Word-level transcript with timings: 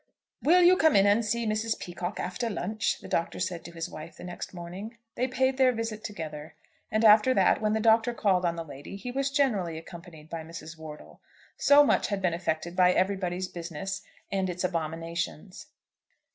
"Will 0.41 0.63
you 0.63 0.77
come 0.77 0.95
in 0.95 1.05
and 1.05 1.23
see 1.23 1.45
Mrs. 1.45 1.77
Peacocke 1.79 2.19
after 2.19 2.49
lunch?" 2.49 3.01
the 3.01 3.07
Doctor 3.07 3.39
said 3.39 3.63
to 3.63 3.71
his 3.71 3.87
wife 3.87 4.17
the 4.17 4.23
next 4.23 4.51
morning. 4.51 4.97
They 5.13 5.27
paid 5.27 5.57
their 5.57 5.71
visit 5.71 6.03
together; 6.03 6.55
and 6.91 7.05
after 7.05 7.35
that, 7.35 7.61
when 7.61 7.73
the 7.73 7.79
Doctor 7.79 8.11
called 8.11 8.43
on 8.43 8.55
the 8.55 8.63
lady, 8.65 8.95
he 8.95 9.11
was 9.11 9.29
generally 9.29 9.77
accompanied 9.77 10.27
by 10.27 10.41
Mrs. 10.41 10.75
Wortle. 10.75 11.21
So 11.55 11.83
much 11.85 12.07
had 12.07 12.19
been 12.19 12.33
effected 12.33 12.75
by 12.75 12.93
'Everybody's 12.93 13.47
Business,' 13.47 14.01
and 14.31 14.49
its 14.49 14.63
abominations. 14.63 15.67